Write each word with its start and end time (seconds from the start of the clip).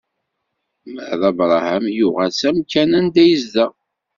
Ma 0.93 1.05
d 1.19 1.21
Abṛaham 1.29 1.85
yuɣal 1.97 2.31
s 2.39 2.41
amkan 2.49 2.91
anda 2.99 3.23
yezdeɣ. 3.29 3.71